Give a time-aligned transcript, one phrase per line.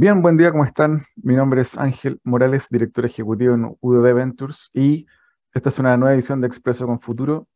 [0.00, 1.02] Bien, buen día, ¿cómo están?
[1.16, 5.06] Mi nombre es Ángel Morales, director ejecutivo en UDB Ventures y
[5.52, 7.46] esta es una nueva edición de Expreso con Futuro,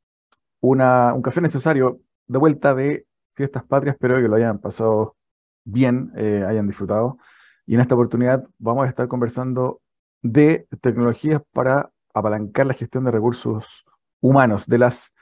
[0.61, 5.17] un café necesario de vuelta de fiestas patrias, espero que lo hayan pasado
[5.65, 7.17] bien, eh, hayan disfrutado.
[7.65, 9.81] Y en esta oportunidad vamos a estar conversando
[10.21, 13.87] de tecnologías para apalancar la gestión de recursos
[14.21, 15.15] humanos de las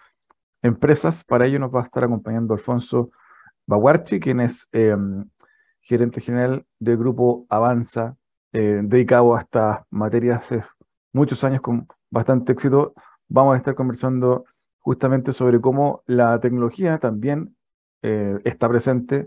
[0.60, 1.22] empresas.
[1.22, 3.12] Para ello nos va a estar acompañando Alfonso
[3.68, 5.24] Baguarchi, quien es em,
[5.82, 8.16] gerente general del grupo Avanza,
[8.52, 10.64] eh, dedicado a estas materias hace
[11.12, 12.94] muchos años con bastante éxito.
[13.28, 14.44] Vamos a estar conversando
[14.78, 17.56] justamente sobre cómo la tecnología también
[18.02, 19.26] eh, está presente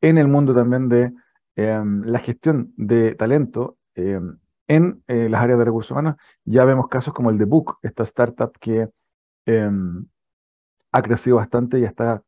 [0.00, 1.12] en el mundo también de
[1.56, 6.16] em, la gestión de talento em, en eh, las áreas de recursos humanos.
[6.44, 8.88] Ya vemos casos como el de Book, esta startup que
[9.46, 10.06] em,
[10.92, 12.22] ha crecido bastante y está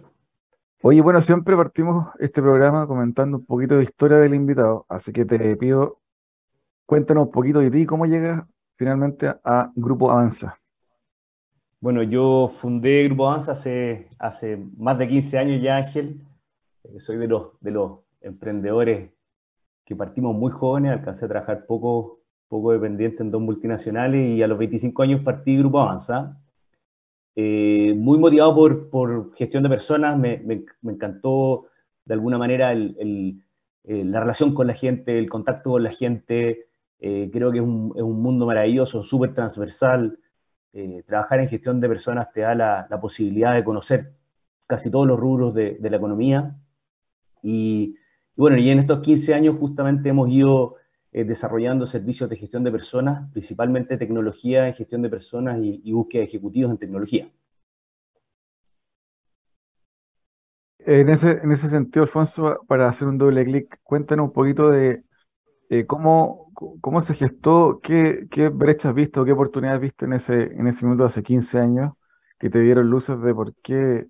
[0.81, 5.25] Oye, bueno, siempre partimos este programa comentando un poquito de historia del invitado, así que
[5.25, 5.99] te pido,
[6.85, 10.59] cuéntanos un poquito de ti, cómo llegas finalmente a Grupo Avanza.
[11.79, 16.21] Bueno, yo fundé Grupo Avanza hace, hace más de 15 años ya, Ángel.
[16.83, 19.11] Eh, soy de los, de los emprendedores
[19.85, 24.47] que partimos muy jóvenes, alcancé a trabajar poco, poco dependiente en dos multinacionales y a
[24.47, 26.41] los 25 años partí Grupo Avanza.
[27.35, 31.67] Eh, muy motivado por, por, gestión de personas, me, me, encantó
[32.05, 32.95] de alguna manera el,
[33.83, 36.67] el, la relación con la gente, el contacto con la gente,
[36.99, 40.17] eh, creo que es un, es un, mundo maravilloso, súper transversal.
[40.73, 44.13] Eh, trabajar en gestión de personas te da la, posibilidad de conocer
[44.67, 46.55] casi todos los rubros de, de la economía.
[47.41, 47.95] Y,
[48.35, 50.84] y, bueno, y en estos 15 años justamente hemos ido eh,
[51.23, 56.27] desarrollando servicios de gestión de personas, principalmente tecnología en gestión de personas y, búsqueda de
[56.27, 57.29] ejecutivos en tecnología.
[60.79, 65.03] En ese, en ese sentido, Alfonso, para hacer un doble clic, cuéntanos un poquito de
[65.69, 66.51] eh, cómo,
[66.81, 70.67] cómo se gestó, qué, qué brechas has visto, qué oportunidades has visto en ese, en
[70.67, 71.93] ese minuto hace 15 años
[72.37, 74.07] que te dieron luces de por qué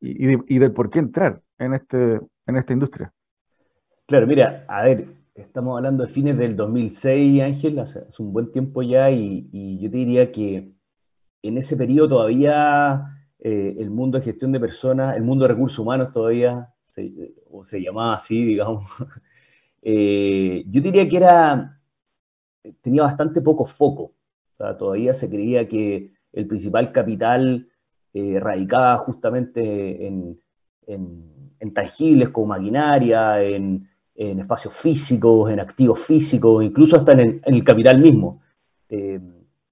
[0.00, 3.12] y, y, y del por qué entrar en, este, en esta industria.
[4.06, 8.82] Claro, mira, a ver, estamos hablando de fines del 2006, Ángel, hace, un buen tiempo
[8.82, 10.72] ya, y, yo te diría que
[11.42, 13.04] en ese periodo todavía
[13.40, 16.68] eh, el mundo de gestión de personas, el mundo de recursos humanos todavía,
[17.50, 18.88] o se llamaba así, digamos,
[19.82, 21.80] eh, yo diría que era,
[22.80, 24.14] tenía bastante poco foco,
[24.78, 27.68] todavía se creía que el principal capital
[28.12, 30.40] eh, radicaba justamente en,
[30.86, 37.64] en tangibles como maquinaria, en en espacios físicos, en activos físicos, incluso hasta en, el
[37.64, 38.42] capital mismo.
[38.88, 39.20] Eh,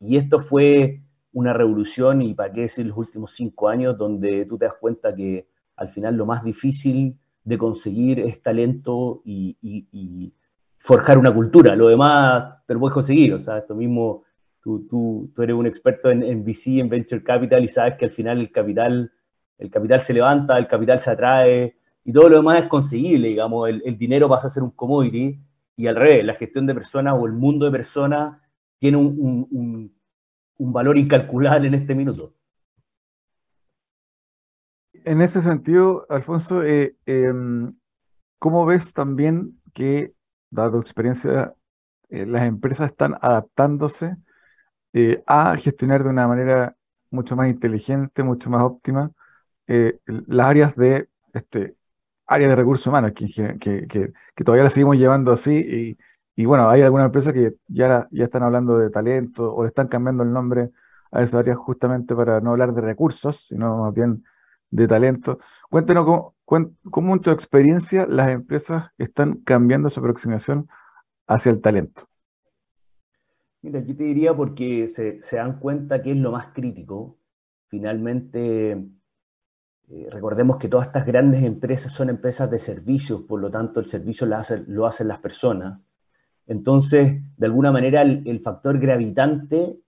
[0.01, 1.01] y esto fue
[1.33, 5.15] una revolución, y para qué decir los últimos cinco años, donde tú te das cuenta
[5.15, 5.47] que
[5.77, 10.33] al final lo más difícil de conseguir es talento y,
[10.79, 11.77] forjar una cultura.
[11.77, 14.25] Lo demás te lo puedes conseguir, o sea, esto mismo,
[14.61, 18.07] tú, tú, tú eres un experto en, en, VC, en Venture Capital, y sabes que
[18.07, 19.13] al final el capital,
[19.59, 23.69] el capital se levanta, el capital se atrae, y todo lo demás es conseguible, digamos,
[23.69, 25.41] el, dinero pasa a ser un commodity
[25.77, 28.41] y al revés, la gestión de personas o el mundo de personas
[28.79, 29.95] tiene un,
[30.59, 32.35] valor incalculable en este minuto.
[34.93, 37.75] En ese sentido, Alfonso, eh, em,
[38.39, 40.13] ¿cómo ves también que,
[40.51, 41.55] dado tu experiencia,
[42.11, 44.17] eh, las empresas están adaptándose
[44.93, 46.77] eh, a gestionar de una manera
[47.11, 49.11] mucho más inteligente, mucho más óptima,
[50.07, 51.77] las áreas de este,
[52.35, 53.27] área de recursos humanos, que,
[53.59, 55.99] que, que, todavía la seguimos llevando así, y,
[56.43, 60.23] y bueno, hay algunas empresas que ya, ya están hablando de talento o están cambiando
[60.23, 60.71] el nombre
[61.11, 64.25] a esas áreas justamente para no hablar de recursos, sino más bien
[64.71, 65.39] de talento.
[65.71, 66.05] Cuéntenos
[66.45, 70.69] cómo, cómo en tu experiencia las empresas están cambiando su aproximación
[71.27, 72.09] hacia el talento.
[73.61, 77.19] Mira, yo te diría porque se, se dan cuenta que es lo más crítico.
[77.69, 78.85] Finalmente,
[79.91, 83.87] eh, recordemos que todas estas grandes empresas son empresas de servicios, por lo tanto el
[83.87, 85.81] servicio lo, hacen las personas.
[86.47, 89.79] Entonces, de alguna manera, el, factor gravitante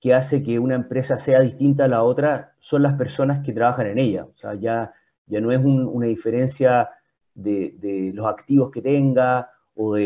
[0.00, 3.86] que hace que una empresa sea distinta a la otra son las personas que trabajan
[3.86, 4.24] en ella.
[4.24, 4.92] O sea, ya,
[5.26, 6.90] ya no es una diferencia
[7.34, 9.96] de, los activos que tenga o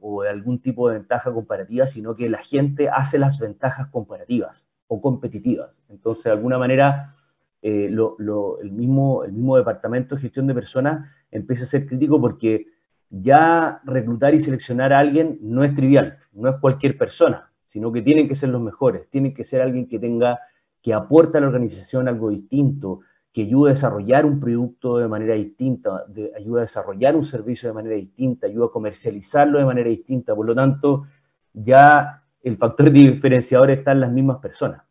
[0.00, 4.66] o de algún tipo de ventaja comparativa, sino que la gente hace las ventajas comparativas
[4.86, 5.70] o competitivas.
[5.88, 7.14] Entonces, de alguna manera,
[7.62, 12.66] eh, el, mismo, el mismo departamento de gestión de personas empieza a ser crítico porque
[13.10, 18.02] ya reclutar y seleccionar a alguien no es trivial, no es cualquier persona, sino que
[18.02, 20.38] tienen que ser los mejores, tienen que ser alguien que tenga,
[20.82, 23.00] que aporte a la organización algo distinto,
[23.32, 27.68] que ayude a desarrollar un producto de manera distinta, de, ayuda a desarrollar un servicio
[27.68, 30.34] de manera distinta, ayuda a comercializarlo de manera distinta.
[30.34, 31.06] Por lo tanto,
[31.52, 34.82] ya el factor diferenciador está en las mismas personas.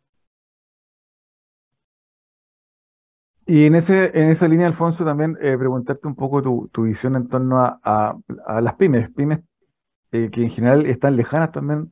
[3.50, 7.28] Y en, ese, en esa línea, Alfonso, también eh, preguntarte un poco tu, visión en
[7.28, 8.14] torno a,
[8.60, 9.40] las pymes, pymes
[10.12, 11.90] eh, que en general están lejanas también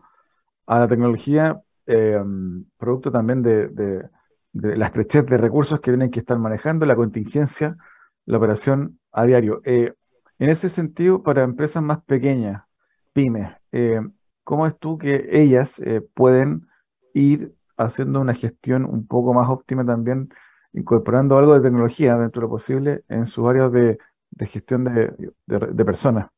[0.67, 2.23] a la tecnología, eh,
[2.77, 7.79] producto también de, de la estrechez de recursos que tienen que estar manejando, la contingencia,
[8.27, 9.63] la operación a diario.
[9.65, 9.95] Eh,
[10.39, 12.65] en ese sentido, para empresas más pequeñas,
[13.15, 13.51] pymes,
[14.45, 15.81] ¿cómo es tú que ellas
[16.13, 16.69] pueden
[17.15, 20.29] ir haciendo una gestión un poco más óptima también,
[20.73, 23.99] incorporando algo de tecnología dentro de lo posible en sus áreas de,
[24.41, 26.29] gestión de, personas?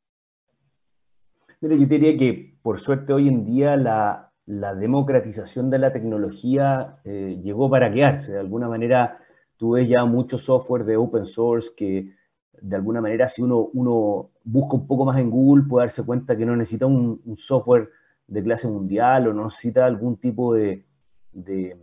[1.61, 7.01] Mira, yo diría que por suerte hoy en día la, la democratización de la tecnología
[7.05, 8.33] eh, llegó para quedarse.
[8.33, 9.19] De alguna manera,
[9.59, 12.15] tú ves ya mucho software de open source que,
[12.63, 16.35] de alguna manera, si uno, uno busca un poco más en Google, puede darse cuenta
[16.35, 17.91] que no necesita un, software
[18.27, 20.87] de clase mundial o no necesita algún tipo de,
[21.33, 21.77] de,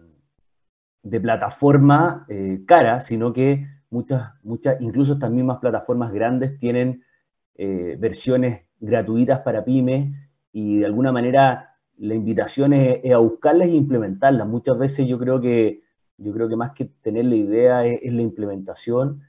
[1.22, 7.04] plataforma eh, cara, sino que muchas, muchas, incluso estas mismas plataformas grandes tienen
[7.56, 10.14] eh, versiones gratuitas para pymes
[10.52, 14.48] y de alguna manera la invitación es, a buscarlas e implementarlas.
[14.48, 15.84] Muchas veces yo creo que,
[16.18, 19.22] yo creo que más que tener la idea es, la implementación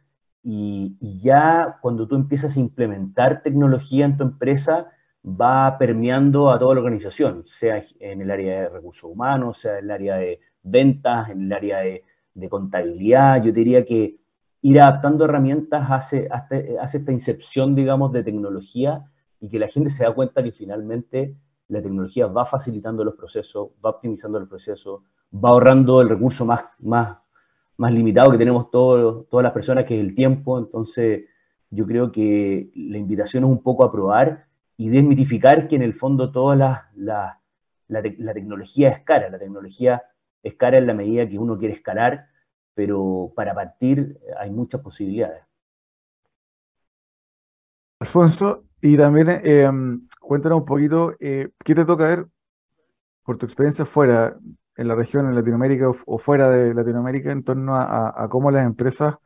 [0.42, 4.90] y, ya cuando tú empiezas a implementar tecnología en tu empresa,
[5.24, 9.86] va permeando a toda la organización, sea en el área de recursos humanos, sea en
[9.86, 12.02] el área de ventas, en el área de,
[12.50, 13.42] contabilidad.
[13.42, 14.18] Yo diría que
[14.60, 19.04] ir adaptando herramientas hace, hace esta incepción, digamos, de tecnología
[19.40, 21.34] y que la gente se da cuenta que finalmente
[21.68, 26.64] la tecnología va facilitando los procesos, va optimizando el proceso, va ahorrando el recurso más,
[26.78, 27.16] más,
[27.76, 30.58] más limitado que tenemos todos, todas las personas, que es el tiempo.
[30.58, 31.24] Entonces,
[31.70, 34.46] yo creo que la invitación es un poco a probar
[34.76, 37.40] y desmitificar que en el fondo toda la, la,
[37.88, 38.02] la,
[38.34, 39.30] tecnología es cara.
[39.30, 40.02] La tecnología
[40.42, 42.26] es cara en la medida que uno quiere escalar,
[42.74, 45.42] pero para partir hay muchas posibilidades.
[47.98, 49.70] Alfonso, y también eh,
[50.20, 52.26] cuéntanos un poquito, eh, ¿qué te toca ver
[53.24, 54.36] por tu experiencia fuera,
[54.76, 59.16] en la región, en Latinoamérica o, fuera de Latinoamérica, en torno a, cómo las empresas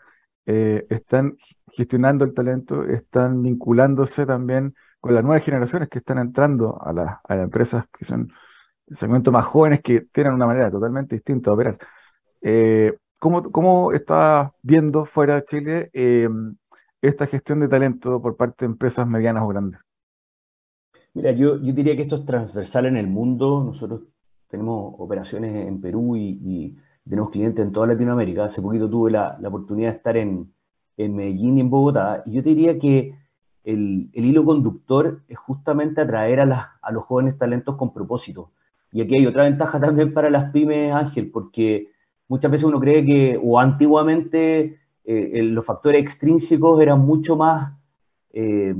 [0.46, 1.36] eh, están
[1.70, 7.18] gestionando el talento, están vinculándose también con las nuevas generaciones que están entrando a, las
[7.28, 8.32] empresas, que son
[8.90, 11.78] segmentos más jóvenes que tienen una manera totalmente distinta de operar.
[13.18, 15.90] ¿cómo, ¿Cómo estás viendo fuera de Chile
[17.02, 19.80] esta gestión de talento por parte de empresas medianas o grandes?
[21.14, 23.64] Mira, yo, yo diría que esto es transversal en el mundo.
[23.64, 24.02] Nosotros
[24.48, 26.76] tenemos operaciones en Perú y,
[27.08, 28.44] tenemos clientes en toda Latinoamérica.
[28.44, 30.52] Hace poquito tuve la, oportunidad de estar en,
[30.96, 32.22] en, Medellín y en Bogotá.
[32.26, 33.18] Y yo diría que
[33.64, 38.52] el, el hilo conductor es justamente atraer a, las, a los jóvenes talentos con propósito.
[38.92, 41.88] Y aquí hay otra ventaja también para las pymes, Ángel, porque
[42.28, 47.72] muchas veces uno cree que, o antiguamente, eh, los factores extrínsecos eran mucho más
[48.32, 48.74] eh,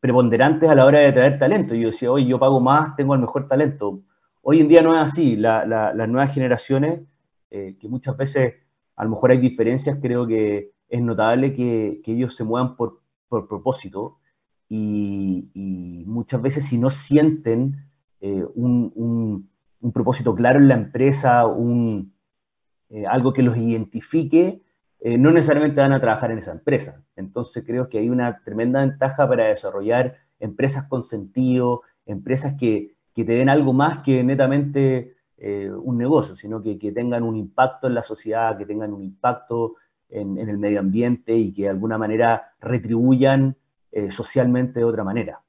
[0.00, 1.74] preponderantes a la hora de traer talento.
[1.74, 4.00] Yo decía, hoy yo pago más, tengo el mejor talento.
[4.42, 5.36] Hoy en día no es así.
[5.36, 7.00] las nuevas generaciones,
[7.50, 8.54] eh, que muchas veces
[8.96, 14.18] a lo mejor hay diferencias, creo que es notable que, ellos se muevan por, propósito
[14.68, 17.76] y, muchas veces si no sienten
[18.54, 19.48] un,
[19.90, 22.14] propósito claro en la empresa, un,
[22.90, 24.62] eh, algo que los identifique,
[25.00, 27.02] eh, no necesariamente van a trabajar en esa empresa.
[27.16, 33.24] Entonces creo que hay una tremenda ventaja para desarrollar empresas con sentido, empresas que, te
[33.24, 35.16] den algo más que netamente
[35.84, 39.74] un negocio, sino que, tengan un impacto en la sociedad, que tengan un impacto
[40.08, 43.56] en, en el medio ambiente y que de alguna manera retribuyan
[44.08, 45.41] socialmente de otra manera.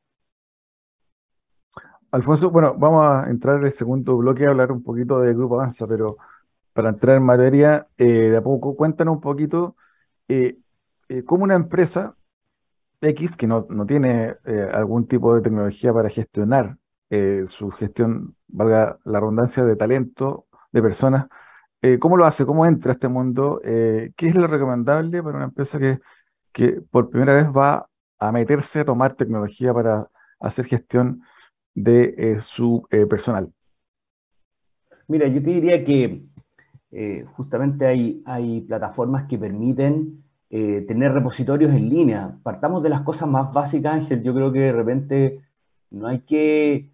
[2.14, 5.56] Alfonso, bueno, vamos a entrar en el segundo bloque a hablar un poquito de Grupo
[5.56, 6.18] Avanza, pero
[6.72, 9.76] para entrar en materia, eh, de a poco, cuéntanos un poquito
[10.28, 10.60] eh,
[11.10, 12.16] eh, cómo una empresa
[13.02, 14.36] X que no, tiene
[14.74, 16.78] algún tipo de tecnología para gestionar
[17.46, 21.28] su gestión, valga la redundancia, de talento, de personas,
[22.00, 22.46] ¿cómo lo hace?
[22.46, 23.60] ¿Cómo entra a este mundo?
[23.64, 26.00] ¿Qué es lo recomendable para una empresa que,
[26.52, 27.90] que por primera vez va
[28.20, 30.08] a meterse a tomar tecnología para
[30.40, 31.24] hacer gestión?
[31.76, 33.52] De eh, su eh, personal?
[35.08, 36.24] Mira, yo te diría que
[36.92, 42.38] eh, justamente hay, hay, plataformas que permiten tener repositorios en línea.
[42.44, 44.22] Partamos de las cosas más básicas, Ángel.
[44.22, 45.42] Yo creo que de repente
[45.90, 46.92] no hay que,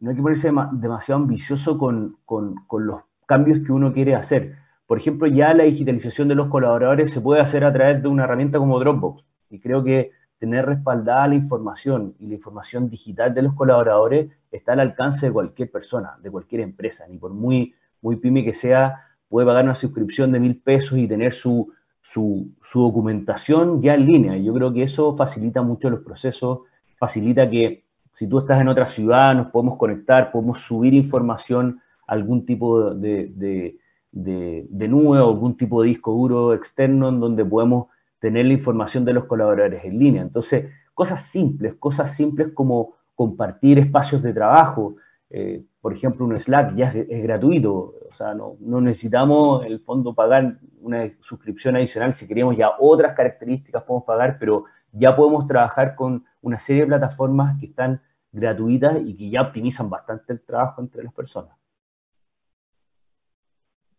[0.00, 4.56] no hay que ponerse demasiado ambicioso con, con, con los cambios que uno quiere hacer.
[4.86, 8.24] Por ejemplo, ya la digitalización de los colaboradores se puede hacer a través de una
[8.24, 9.24] herramienta como Dropbox.
[9.48, 14.72] Y creo que tener respaldada la información y la información digital de los colaboradores está
[14.72, 19.02] al alcance de cualquier persona, de cualquier empresa, ni por muy, muy pyme que sea,
[19.28, 24.36] puede pagar una suscripción de mil pesos y tener su, su, documentación ya en línea.
[24.36, 26.60] Yo creo que eso facilita mucho los procesos,
[26.96, 32.12] facilita que si tú estás en otra ciudad nos podemos conectar, podemos subir información a
[32.12, 33.78] algún tipo de, de,
[34.12, 37.88] de, de nube o algún tipo de disco duro externo en donde podemos
[38.20, 40.22] tener la información de los colaboradores en línea.
[40.22, 44.96] Entonces, cosas simples, cosas simples como compartir espacios de trabajo.
[45.30, 50.14] Eh, por ejemplo, un Slack ya es, gratuito, o sea, no, necesitamos en el fondo
[50.14, 52.14] pagar una suscripción adicional.
[52.14, 56.88] Si queríamos ya otras características, podemos pagar, pero ya podemos trabajar con una serie de
[56.88, 58.00] plataformas que están
[58.32, 61.56] gratuitas y que ya optimizan bastante el trabajo entre las personas.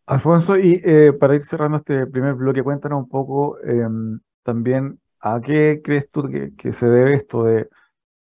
[0.09, 5.39] Alfonso, y eh, para ir cerrando este primer bloque, cuéntanos un poco em, también a
[5.39, 7.69] qué crees tú que, se debe esto de,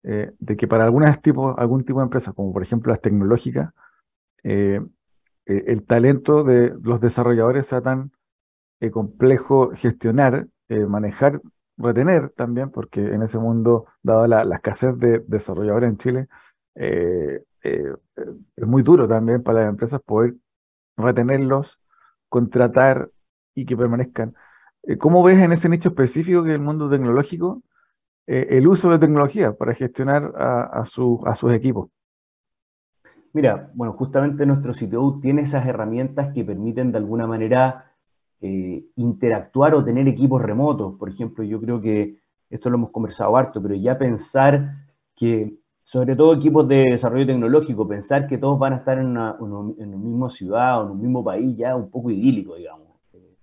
[0.02, 3.74] eh, que para algunas tipos, algún tipo de empresas, como por ejemplo las tecnológicas,
[4.44, 4.82] eh,
[5.46, 8.12] el talento de los desarrolladores sea tan
[8.92, 11.42] complejo gestionar, manejar,
[11.78, 16.28] retener también, porque en ese mundo, dada la, la escasez de desarrolladores en Chile,
[16.74, 20.34] es muy duro también para las empresas poder
[20.98, 21.80] retenerlos,
[22.30, 23.10] contratar
[23.54, 24.36] y que permanezcan.
[24.84, 27.62] Eh, ¿Cómo ves en ese nicho específico que es el mundo tecnológico
[28.25, 31.89] eh, el uso de tecnología para gestionar a, sus equipos?
[33.34, 37.94] Mira, bueno, justamente nuestro sitio tiene esas herramientas que permiten de alguna manera
[38.42, 40.96] eh, interactuar o tener equipos remotos.
[40.98, 46.17] Por ejemplo, yo creo que esto lo hemos conversado harto, pero ya pensar que sobre
[46.17, 50.29] todo equipos de desarrollo tecnológico, pensar que todos van a estar en una, en misma
[50.29, 52.89] ciudad o en un mismo país ya un poco idílico, digamos.
[53.13, 53.36] Eh,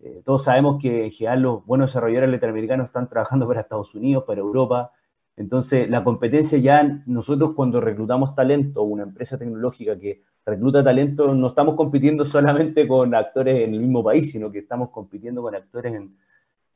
[0.00, 4.24] eh, todos sabemos que en general los buenos desarrolladores latinoamericanos están trabajando para Estados Unidos,
[4.26, 4.90] para Europa.
[5.36, 11.46] Entonces, la competencia ya, nosotros cuando reclutamos talento, una empresa tecnológica que recluta talento, no
[11.46, 15.94] estamos compitiendo solamente con actores en el mismo país, sino que estamos compitiendo con actores
[15.94, 16.16] en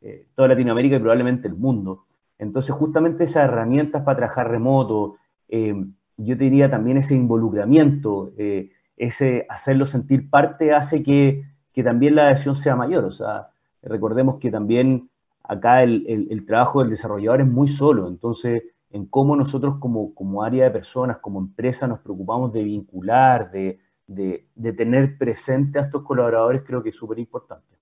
[0.01, 2.05] eh, toda Latinoamérica y probablemente el mundo.
[2.39, 5.17] Entonces, justamente esas herramientas para trabajar remoto,
[5.49, 5.75] eh,
[6.17, 11.45] yo diría también ese involucramiento, eh, ese hacerlo sentir parte hace que,
[11.85, 13.05] también la adhesión sea mayor.
[13.05, 13.51] O sea,
[13.83, 15.09] recordemos que también
[15.45, 20.65] acá el, trabajo del desarrollador es muy solo, entonces en cómo nosotros como, como área
[20.65, 23.79] de personas, como empresa, nos preocupamos de vincular, de,
[24.09, 27.78] de tener presente a estos colaboradores, creo que es súper importante.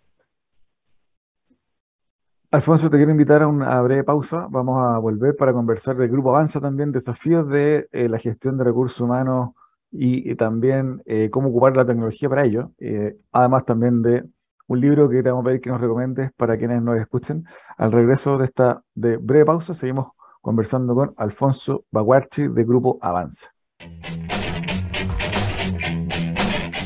[2.50, 4.46] Alfonso, te quiero invitar a una breve pausa.
[4.48, 8.64] Vamos a volver para conversar del Grupo Avanza también, desafíos de eh, la gestión de
[8.64, 9.50] recursos humanos
[9.90, 12.70] y, también eh, cómo ocupar la tecnología para ello.
[12.78, 14.24] Eh, además también de
[14.68, 17.44] un libro que te vamos a pedir que nos recomiendes para quienes nos escuchen.
[17.76, 20.08] Al regreso de esta de breve pausa, seguimos
[20.40, 23.50] conversando con Alfonso Baguarchi de Grupo Avanza.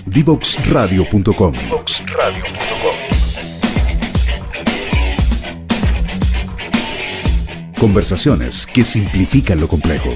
[0.07, 1.55] Divoxradio.com
[7.81, 10.11] Conversaciones que simplifican lo complejo.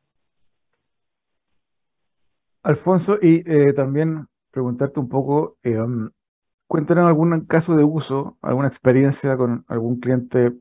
[2.64, 5.78] Alfonso, y eh, también preguntarte un poco, eh,
[6.68, 10.54] cuéntanos algún caso de uso, alguna experiencia con algún cliente,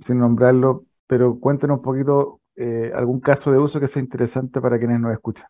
[0.00, 2.40] sin nombrarlo, pero cuéntanos un poquito
[2.94, 5.48] algún caso de uso que sea interesante para quienes nos escuchan.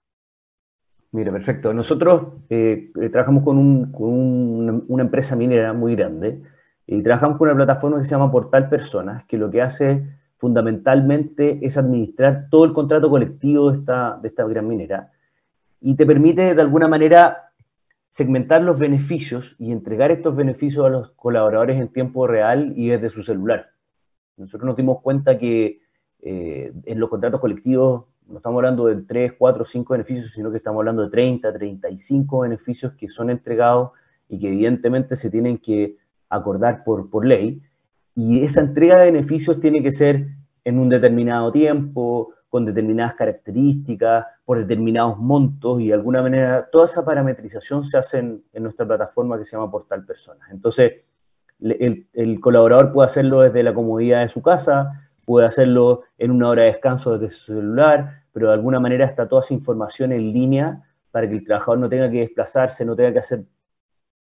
[1.13, 1.75] Mira, perfecto.
[1.75, 6.43] Nosotros trabajamos con, un, con una empresa minera muy grande
[6.87, 10.07] y trabajamos con una plataforma que se llama Portal Personas, que lo que hace
[10.39, 15.11] fundamentalmente es administrar todo el contrato colectivo de esta, de esta gran minera
[15.83, 17.51] y te permite de alguna manera
[18.09, 23.09] segmentar los beneficios y entregar estos beneficios a los colaboradores en tiempo real y desde
[23.09, 23.71] su celular.
[24.37, 25.82] Nosotros nos dimos cuenta que
[26.23, 30.57] eh, en los contratos colectivos no estamos hablando de 3, 4, 5 beneficios, sino que
[30.57, 33.91] estamos hablando de 30, 35 beneficios que son entregados
[34.29, 35.97] y que evidentemente se tienen que
[36.29, 37.61] acordar por, por ley,
[38.15, 40.29] y esa entrega de beneficios tiene que ser
[40.65, 46.87] en un determinado tiempo, con determinadas características, por determinados montos, y de alguna manera toda
[46.87, 50.51] esa parametrización se hace en, nuestra plataforma que se llama Portal Personas.
[50.51, 50.93] Entonces,
[51.61, 56.49] el, el, colaborador puede hacerlo desde la comodidad de su casa, puede hacerlo en una
[56.49, 60.33] hora de descanso desde su celular, pero de alguna manera está toda esa información en
[60.33, 63.45] línea para que el trabajador no tenga que desplazarse, no tenga que hacer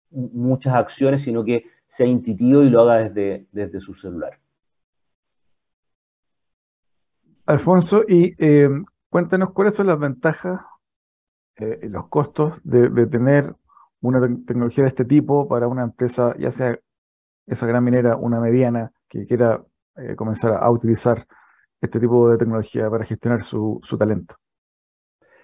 [0.09, 4.39] muchas acciones, sino que sea intuitivo y lo haga desde, desde su celular.
[7.45, 8.69] Alfonso, y eh,
[9.09, 10.61] cuéntanos cuáles son las ventajas
[11.55, 13.55] eh, y los costos de, tener
[14.01, 16.77] una tecnología de este tipo para una empresa, ya sea
[17.45, 19.63] esa gran minera, una mediana, que quiera
[19.97, 21.25] eh, comenzar a, utilizar
[21.81, 24.35] este tipo de tecnología para gestionar su, su talento.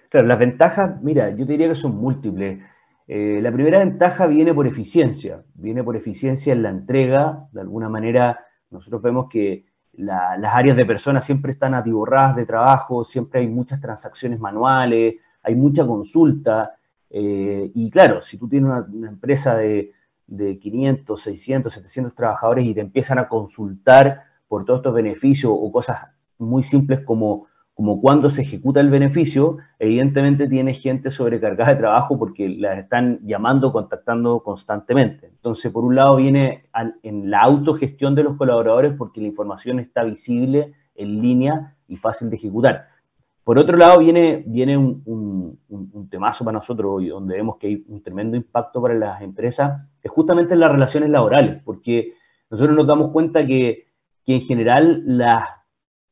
[0.08, 2.62] Claro, las ventajas, mira, yo diría que son múltiples.
[3.06, 7.48] Eh, la primera ventaja viene por eficiencia, viene por eficiencia en la entrega.
[7.52, 8.38] De alguna manera,
[8.70, 13.80] nosotros vemos que las áreas de personas siempre están atiborradas de trabajo, siempre hay muchas
[13.80, 16.74] transacciones manuales, hay mucha consulta.
[17.10, 19.92] Eh, y claro, si tú tienes una, empresa de,
[20.26, 25.72] de 500, 600, 700 trabajadores y te empiezan a consultar por todos estos beneficios o
[25.72, 25.98] cosas
[26.38, 32.16] muy simples como como cuando se ejecuta el beneficio, evidentemente tiene gente sobrecargada de trabajo
[32.16, 35.26] porque la están llamando, contactando constantemente.
[35.26, 36.66] Entonces, por un lado viene
[37.02, 42.30] en la autogestión de los colaboradores porque la información está visible, en línea y fácil
[42.30, 42.86] de ejecutar.
[43.42, 45.58] Por otro lado, viene, viene un,
[46.08, 50.10] temazo para nosotros hoy, donde vemos que hay un tremendo impacto para las empresas, es
[50.10, 52.14] justamente en las relaciones laborales, porque
[52.50, 53.88] nosotros nos damos cuenta que,
[54.24, 55.04] que en general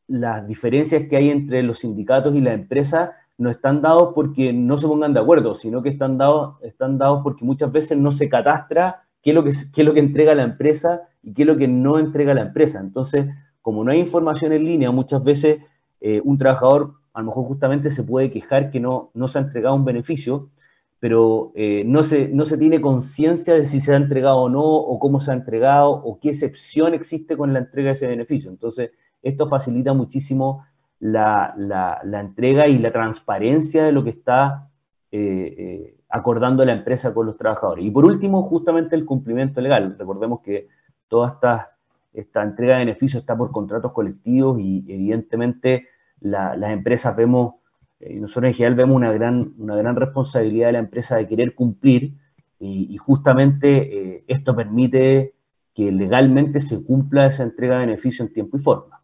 [0.06, 4.78] las diferencias que hay entre los sindicatos y la empresa no están dados porque no
[4.78, 8.28] se pongan de acuerdo, sino que están dados, están dados porque muchas veces no se
[8.28, 11.48] catastra qué es, lo que, qué es lo que entrega la empresa y qué es
[11.48, 12.80] lo que no entrega la empresa.
[12.80, 13.26] Entonces,
[13.60, 15.60] como no hay información en línea, muchas veces
[16.00, 19.42] eh, un trabajador a lo mejor justamente se puede quejar que no, no se ha
[19.42, 20.50] entregado un beneficio,
[21.02, 24.62] pero eh, no, se, no se tiene conciencia de si se ha entregado o no,
[24.62, 28.48] o cómo se ha entregado, o qué excepción existe con la entrega de ese beneficio.
[28.48, 30.64] Entonces, esto facilita muchísimo
[31.00, 31.56] la,
[32.20, 34.70] entrega y la transparencia de lo que está
[35.10, 37.84] eh, eh, acordando la empresa con los trabajadores.
[37.84, 39.96] Y por último, justamente el cumplimiento legal.
[39.98, 40.68] Recordemos que
[41.08, 41.72] toda esta,
[42.12, 45.88] esta entrega de beneficios está por contratos colectivos y evidentemente
[46.20, 47.54] las empresas vemos,
[48.08, 51.54] y nosotros en general vemos una gran, una gran responsabilidad de la empresa de querer
[51.54, 52.14] cumplir
[52.58, 55.34] y, justamente esto permite
[55.74, 59.02] que legalmente se cumpla esa entrega de beneficio en tiempo y forma.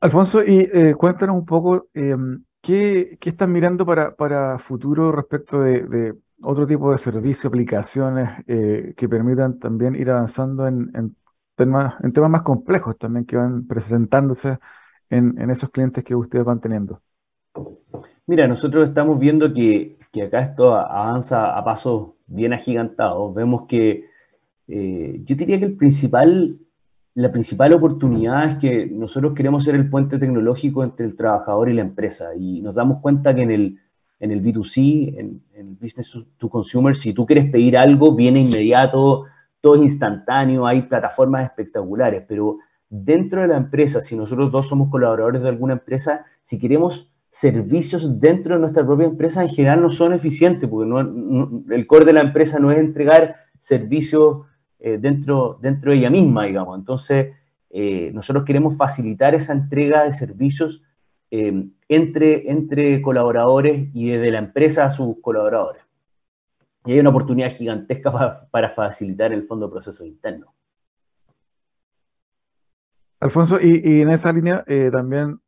[0.00, 6.14] Alfonso, y eh, cuéntanos un poco em, ¿qué, están mirando para, para futuro respecto de,
[6.42, 11.16] otro tipo de servicios, aplicaciones eh, que permitan también ir avanzando en,
[11.56, 14.58] temas, en temas más complejos también que van presentándose
[15.10, 17.00] en, esos clientes que ustedes van teniendo?
[18.26, 23.34] Mira, nosotros estamos viendo que, que acá esto avanza a pasos bien agigantados.
[23.34, 24.04] Vemos que
[24.68, 26.58] eh, yo diría que el principal
[27.18, 31.74] la principal oportunidad es que nosotros queremos ser el puente tecnológico entre el trabajador y
[31.74, 33.78] la empresa y nos damos cuenta que en el,
[34.20, 39.24] en el B2C, en, el Business to Consumer, si tú quieres pedir algo, viene inmediato,
[39.60, 42.58] todo es instantáneo, hay plataformas espectaculares, pero
[42.90, 48.20] dentro de la empresa, si nosotros dos somos colaboradores de alguna empresa, si queremos servicios
[48.20, 50.90] dentro de nuestra propia empresa, en general no son eficientes, porque
[51.74, 54.46] el core de la empresa no es entregar servicios
[54.78, 56.78] eh, dentro, dentro de ella misma, digamos.
[56.78, 57.34] Entonces,
[57.70, 60.82] eh, nosotros queremos facilitar esa entrega de servicios
[61.30, 65.82] eh, entre, entre colaboradores y desde la empresa a sus colaboradores.
[66.86, 70.48] Y hay una oportunidad gigantesca para, facilitar el fondo de procesos internos.
[73.20, 75.40] Alfonso, y, en esa línea también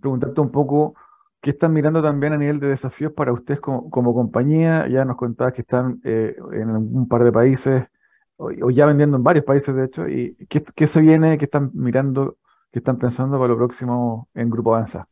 [0.00, 0.94] preguntarte un poco
[1.40, 4.86] qué están mirando también a nivel de desafíos para ustedes como, compañía.
[4.88, 7.88] Ya nos contabas que están en un par de países
[8.40, 12.38] o, ya vendiendo en varios países, de hecho, y ¿qué, se viene, qué están mirando,
[12.72, 15.06] qué están pensando para lo próximo en Grupo Avanza?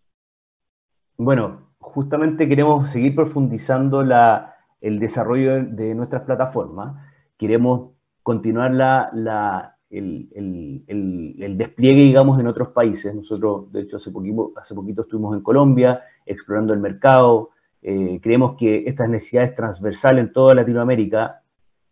[1.18, 6.96] Bueno, justamente queremos seguir profundizando la, el desarrollo de nuestras plataformas,
[7.37, 7.90] queremos
[8.22, 13.14] continuar la, el, despliegue, digamos, en otros países.
[13.14, 17.51] Nosotros, de hecho, hace poquito, hace poquito estuvimos en Colombia explorando el mercado.
[17.83, 21.42] Eh, creemos que estas necesidades transversales en toda Latinoamérica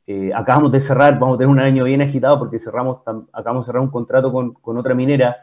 [0.09, 3.00] eh, acabamos de cerrar, vamos a tener un año bien agitado porque cerramos,
[3.32, 5.37] acabamos de cerrar un contrato con, otra minera.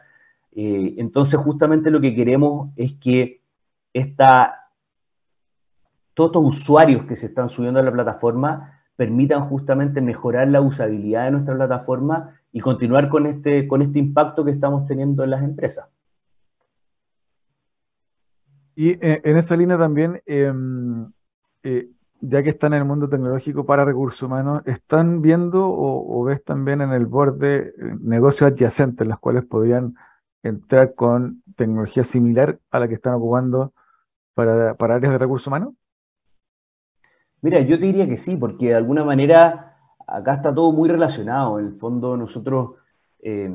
[0.52, 3.42] Eh, entonces, justamente lo que queremos es que
[3.92, 4.70] esta,
[6.14, 11.24] todos estos usuarios que se están subiendo a la plataforma permitan justamente mejorar la usabilidad
[11.24, 15.42] de nuestra plataforma y continuar con este, con este impacto que estamos teniendo en las
[15.42, 15.88] empresas.
[18.76, 21.12] Y eh, en esa línea también, em,
[22.20, 26.80] ya que están en el mundo tecnológico para recursos humanos, ¿están viendo o, ves también
[26.80, 29.96] en el borde eh, negocios adyacentes, en los cuales podrían
[30.44, 33.72] entrar con tecnología similar a la que están ocupando
[34.34, 35.74] para, áreas de recursos humanos?
[37.42, 39.73] Mira, yo te diría que sí, porque de alguna manera
[40.06, 41.58] acá está todo muy relacionado.
[41.58, 42.72] En el fondo nosotros
[43.22, 43.50] eh,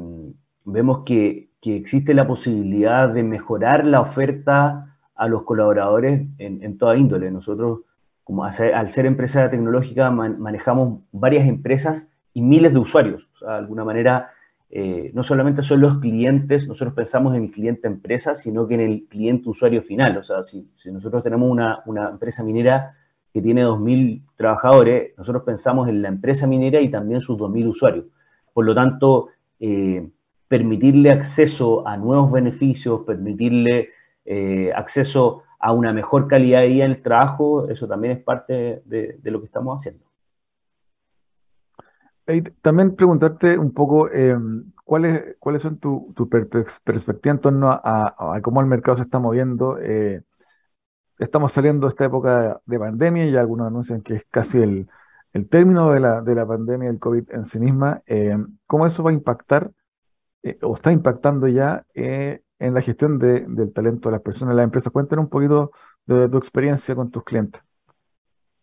[0.65, 7.29] vemos que, existe la posibilidad de mejorar la oferta a los colaboradores en, toda índole.
[7.31, 7.81] Nosotros
[8.23, 13.27] como al ser empresa tecnológica manejamos varias empresas y miles de usuarios.
[13.35, 14.31] O sea, de alguna manera,
[14.69, 18.81] eh, no solamente son los clientes, nosotros pensamos en el cliente empresa, sino que en
[18.81, 20.17] el cliente usuario final.
[20.17, 22.95] O sea, si, nosotros tenemos una, empresa minera
[23.33, 28.05] que tiene 2.000 trabajadores, nosotros pensamos en la empresa minera y también sus 2.000 usuarios.
[28.53, 30.07] Por lo tanto, eh,
[30.47, 33.89] permitirle acceso a nuevos beneficios, permitirle
[34.25, 38.81] eh, acceso a una mejor calidad de vida en el trabajo, eso también es parte
[38.85, 40.05] de, lo que estamos haciendo.
[42.61, 48.61] también preguntarte un poco em, cuáles cuáles son tu, tu perspectiva en torno a, cómo
[48.61, 49.77] el mercado se está moviendo.
[49.79, 50.21] Eh,
[51.19, 54.87] estamos saliendo de esta época de pandemia y algunos anuncian que es casi el,
[55.49, 58.01] término de la, de la, pandemia del COVID en sí misma.
[58.07, 59.71] Em, ¿Cómo eso va a impactar
[60.41, 64.57] eh, o está impactando ya eh, en la gestión del talento de las personas, de
[64.57, 64.91] las empresas.
[64.91, 65.71] Cuéntanos un poquito
[66.05, 67.61] de, tu experiencia con tus clientes.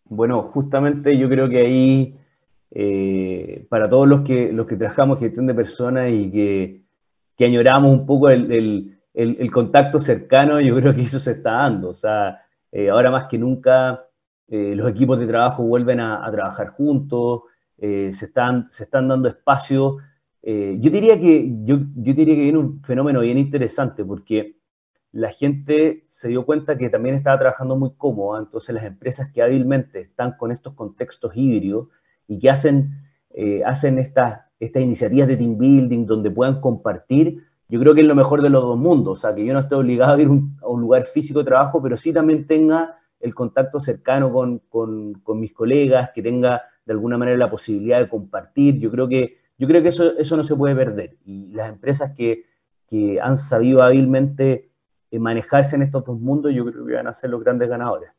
[0.04, 2.16] Bueno, justamente yo creo que ahí,
[2.70, 8.06] eh, para todos los que, los que trabajamos gestión de personas y que, añoramos un
[8.06, 8.92] poco el,
[9.52, 11.90] contacto cercano, yo creo que eso se está dando.
[11.90, 12.40] O sea,
[12.76, 14.06] eh, ahora más que nunca
[14.48, 17.42] eh, los equipos de trabajo vuelven a, trabajar juntos,
[17.78, 19.96] se, están, se están dando espacios
[20.48, 24.54] eh, yo, diría que, yo, yo diría que viene un fenómeno bien interesante porque
[25.10, 29.42] la gente se dio cuenta que también estaba trabajando muy cómoda, entonces las empresas que
[29.42, 31.88] hábilmente están con estos contextos híbridos
[32.28, 32.92] y que hacen,
[33.30, 38.06] eh, hacen estas, estas iniciativas de team building donde puedan compartir, yo creo que es
[38.06, 40.28] lo mejor de los dos mundos, o sea, que yo no esté obligado a ir
[40.28, 45.40] a un lugar físico de trabajo, pero sí también tenga el contacto cercano con, con,
[45.40, 48.78] mis colegas, que tenga de alguna manera la posibilidad de compartir.
[48.78, 51.16] Yo creo que, yo creo que eso, eso no se puede perder.
[51.24, 52.44] Y las empresas que,
[52.88, 54.70] que han sabido hábilmente
[55.10, 58.10] eh, manejarse en estos dos mundos, yo creo que van a ser los grandes ganadores.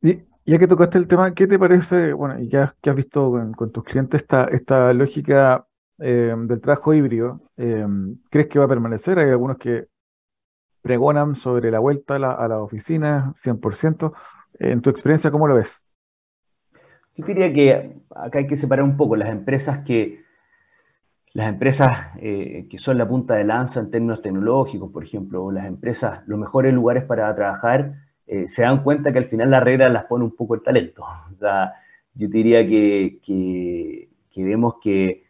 [0.00, 3.32] Y ya que tocaste el tema, ¿qué te parece, bueno, y ya que has visto
[3.56, 5.66] con, tus clientes esta, esta lógica
[5.98, 7.40] eh, del trabajo híbrido?
[7.56, 7.86] Eh,
[8.30, 9.18] ¿Crees que va a permanecer?
[9.18, 9.86] Hay algunos que
[10.82, 14.12] pregonan sobre la vuelta a la, oficina 100%.
[14.60, 15.84] En tu experiencia, ¿cómo lo ves?
[17.16, 20.20] Yo diría que acá hay que separar un poco las empresas que,
[21.32, 25.66] las empresas eh, que son la punta de lanza en términos tecnológicos, por ejemplo, las
[25.66, 27.94] empresas, los mejores lugares para trabajar,
[28.26, 31.02] eh, se dan cuenta que al final la regla las pone un poco el talento.
[31.02, 31.74] O sea,
[32.14, 35.25] yo diría que, que vemos que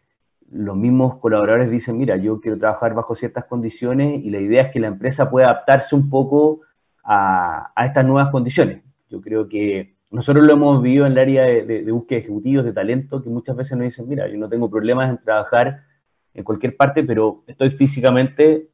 [0.50, 4.72] los mismos colaboradores dicen, mira, yo quiero trabajar bajo ciertas condiciones y la idea es
[4.72, 6.61] que la empresa pueda adaptarse un poco
[7.04, 8.82] a, estas nuevas condiciones.
[9.09, 12.72] Yo creo que nosotros lo hemos vivido en el área de, búsqueda de ejecutivos, de
[12.72, 15.82] talento, que muchas veces nos dicen, mira, yo no tengo problemas en trabajar
[16.35, 18.68] en cualquier parte, pero estoy físicamente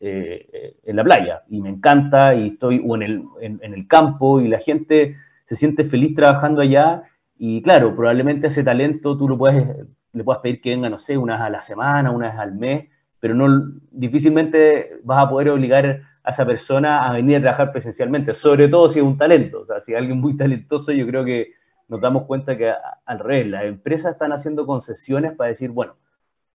[0.00, 4.40] eh, en la playa y me encanta y estoy o en el, en el campo
[4.40, 7.04] y la gente se siente feliz trabajando allá
[7.38, 9.66] y claro, probablemente ese talento tú lo puedes
[10.12, 12.88] le puedas pedir que venga, no sé, unas a la semana, unas al mes,
[13.20, 18.34] pero no difícilmente vas a poder obligar a esa persona a venir a trabajar presencialmente,
[18.34, 19.60] sobre todo si es un talento.
[19.60, 21.52] O sea, si es alguien muy talentoso, yo creo que
[21.88, 22.72] nos damos cuenta que
[23.04, 25.96] al revés, las empresas están haciendo concesiones para decir, bueno,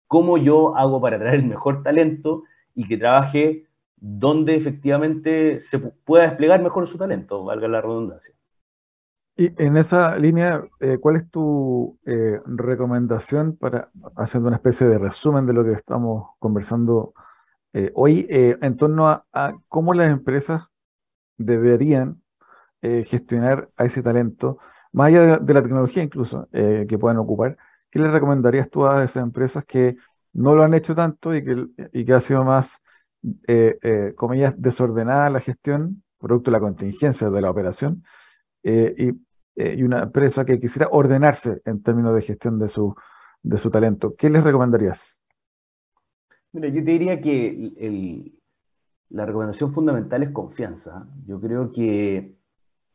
[0.06, 3.66] ¿cómo yo hago para traer el mejor talento y que trabaje
[3.96, 8.34] donde efectivamente se pueda desplegar mejor su talento, valga la redundancia?
[9.38, 14.98] Y en esa línea, eh, ¿cuál es tu eh, recomendación para, haciendo una especie de
[14.98, 17.12] resumen de lo que estamos conversando
[17.74, 20.62] eh, hoy, en torno a, cómo las empresas
[21.36, 22.22] deberían
[22.80, 24.58] gestionar a ese talento,
[24.92, 27.56] más allá de, la tecnología incluso, que puedan ocupar?
[27.90, 29.96] ¿Qué le recomendarías tú a esas empresas que
[30.32, 32.80] no lo han hecho tanto y que, y que ha sido más,
[34.16, 38.02] comillas, desordenada la gestión, producto de la contingencia de la operación?
[38.62, 39.25] y
[39.56, 42.94] eh, y una empresa que quisiera ordenarse en términos de gestión de su,
[43.42, 45.18] de su talento, ¿qué les recomendarías?
[46.52, 48.32] Mira, yo te diría que
[49.08, 51.06] la recomendación fundamental es confianza.
[51.26, 52.34] Yo creo que,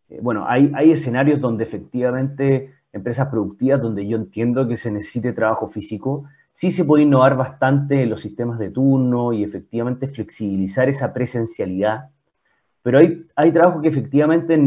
[0.10, 5.34] eh, bueno, hay, hay escenarios donde efectivamente empresas productivas, donde yo entiendo que se necesite
[5.34, 10.90] trabajo físico, sí se puede innovar bastante en los sistemas de turno y efectivamente flexibilizar
[10.90, 12.12] esa presencialidad
[12.84, 14.60] pero hay, hay que efectivamente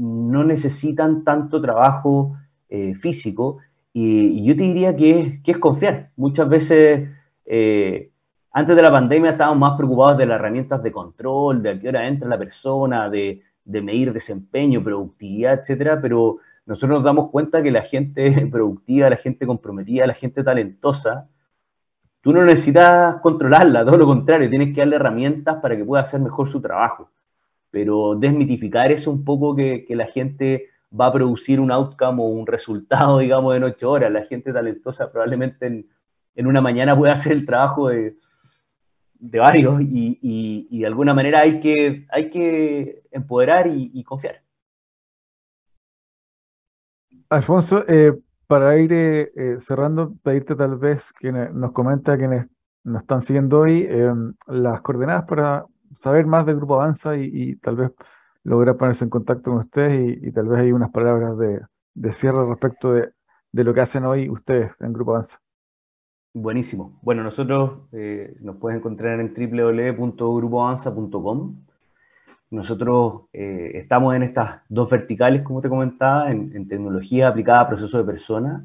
[0.00, 2.34] no necesitan tanto trabajo
[2.70, 3.58] eh, físico
[3.92, 6.10] y, yo te diría que es, confiar.
[6.16, 7.10] Muchas veces,
[7.44, 8.10] eh,
[8.52, 11.88] antes de la pandemia estábamos más preocupados de las herramientas de control, de a qué
[11.90, 17.62] hora entra la persona, de, de medir desempeño, productividad, etcétera, pero nosotros nos damos cuenta
[17.62, 21.28] que la gente productiva, la gente comprometida, la gente talentosa,
[22.22, 26.20] tú no necesitas controlarla, todo lo contrario, tienes que darle herramientas para que pueda hacer
[26.20, 27.10] mejor su trabajo
[27.70, 32.46] pero desmitificar eso un poco que, la gente va a producir un outcome o un
[32.46, 34.10] resultado, digamos, en ocho horas.
[34.10, 38.16] La gente talentosa probablemente en, una mañana puede hacer el trabajo de,
[39.20, 44.42] varios y, de alguna manera hay que, hay que empoderar y, confiar.
[47.28, 52.46] Alfonso, eh, para ir eh, eh, cerrando, pedirte tal vez que nos comenta quienes
[52.82, 53.86] nos están siguiendo hoy
[54.46, 57.92] las coordenadas para saber más del Grupo Avanza y, tal vez
[58.42, 61.60] lograr ponerse en contacto con ustedes y, tal vez hay unas palabras de,
[62.12, 63.12] cierre respecto de,
[63.52, 65.38] lo que hacen hoy ustedes en Grupo Avanza.
[66.32, 67.00] Buenísimo.
[67.02, 71.56] Bueno, nosotros eh, nos pueden encontrar en www.grupoavanza.com.
[72.50, 77.68] Nosotros eh, estamos en estas dos verticales, como te comentaba, en, en, tecnología aplicada a
[77.68, 78.62] procesos de personas.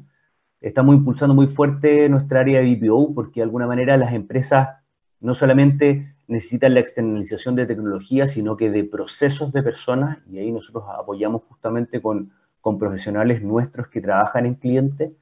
[0.60, 4.68] Estamos impulsando muy fuerte nuestra área de BPO porque de alguna manera las empresas
[5.20, 10.50] no solamente necesitan la externalización de tecnología, sino que de procesos de personas, y ahí
[10.50, 12.32] nosotros apoyamos justamente con,
[12.80, 15.12] profesionales nuestros que trabajan en clientes,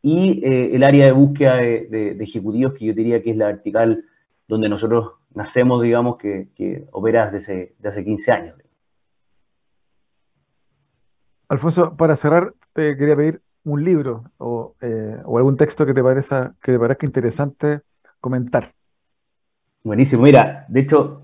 [0.00, 4.04] y eh, el área de búsqueda de, ejecutivos, que yo diría que es la vertical
[4.46, 8.56] donde nosotros nacemos, digamos, que, que opera desde, hace 15 años.
[11.48, 16.02] Alfonso, para cerrar, te quería pedir un libro o, eh, o algún texto que te,
[16.02, 17.80] parezca, que te parezca interesante
[18.20, 18.72] comentar.
[19.88, 21.22] Buenísimo, mira, de hecho,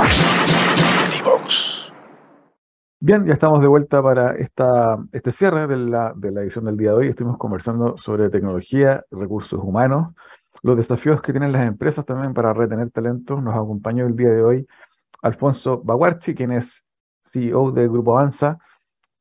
[2.99, 6.77] Bien, ya estamos de vuelta para esta, este cierre de la, de la edición del
[6.77, 7.07] día de hoy.
[7.07, 10.13] Estuvimos conversando sobre tecnología, recursos humanos
[10.61, 13.41] los desafíos que tienen las empresas también para retener talento.
[13.41, 14.67] Nos acompañó el día de hoy
[15.23, 16.85] Alfonso Baguarchi, quien es
[17.23, 18.59] CEO del Grupo Avanza,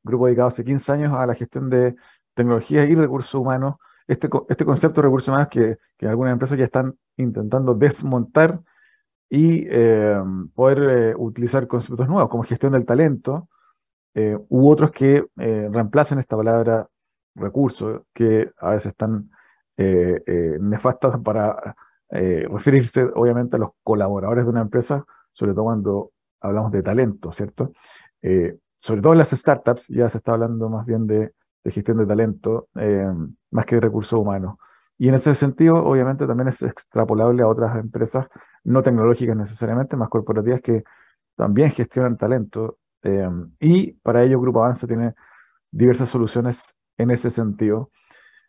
[0.02, 1.96] grupo dedicado hace 15 años a la gestión de
[2.34, 3.76] tecnología y recursos humanos.
[4.10, 8.60] Este, este concepto de recursos humanos que, algunas empresas ya están intentando desmontar
[9.28, 10.20] y eh,
[10.54, 13.48] poder eh, utilizar conceptos nuevos como gestión del talento
[14.14, 16.88] eh, u otros que reemplacen esta palabra
[17.36, 19.30] recurso que a veces están
[19.76, 21.76] eh, eh, nefastas para
[22.10, 27.32] eh, referirse obviamente a los colaboradores de una empresa, sobre todo cuando hablamos de talento,
[27.32, 27.72] ¿cierto?
[28.76, 31.32] sobre todo en las startups ya se está hablando más bien de,
[31.64, 32.68] gestión de talento,
[33.50, 34.56] más que de recursos humanos.
[34.98, 38.26] Y en ese sentido, obviamente, también es extrapolable a otras empresas
[38.64, 40.84] no tecnológicas necesariamente, más corporativas que
[41.36, 42.78] también gestionan talento.
[43.58, 45.14] y para ello, Grupo Avanza tiene
[45.70, 47.90] diversas soluciones en ese sentido.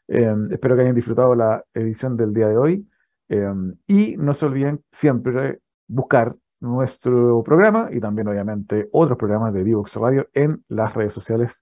[0.08, 2.88] Em, espero que hayan disfrutado la edición del día de hoy.
[3.30, 9.64] Em, y no se olviden siempre buscar nuestro programa y también obviamente otros programas de
[9.64, 11.62] Divox Radio en las redes sociales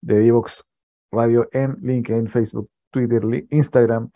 [0.00, 0.64] de Divox
[1.12, 4.10] Radio en LinkedIn, Facebook, Twitter, Instagram,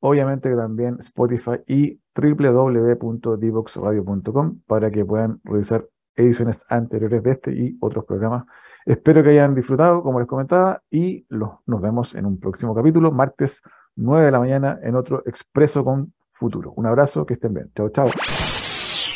[0.00, 8.04] obviamente también Spotify y www.divoxradio.com para que puedan revisar ediciones anteriores de este y otros
[8.04, 8.44] programas
[8.86, 13.62] Espero que hayan disfrutado, como les comentaba, y nos vemos en un próximo capítulo, martes
[13.96, 16.74] 9 de la mañana, en otro Expreso con Futuro.
[16.76, 17.70] Un abrazo, que estén bien.
[17.74, 18.08] Chao, chao.